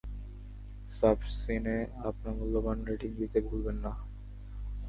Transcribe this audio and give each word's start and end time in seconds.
সাবসিনে 0.91 1.77
আপনার 2.09 2.33
মূল্যবান 2.39 2.77
রেটিং 2.89 3.09
দিতে 3.19 3.37
ভুলবেন 3.47 3.77
না। 3.85 3.91